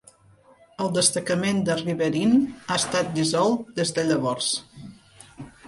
[0.85, 4.51] El Destacament de Riverine ha estat dissolt des de llavors.